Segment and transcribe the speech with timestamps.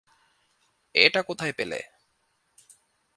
[0.95, 1.79] এটা কোথায় পেলে?